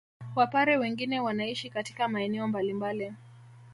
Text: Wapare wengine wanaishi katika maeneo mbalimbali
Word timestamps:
Wapare 0.35 0.77
wengine 0.77 1.19
wanaishi 1.19 1.69
katika 1.69 2.07
maeneo 2.07 2.47
mbalimbali 2.47 3.13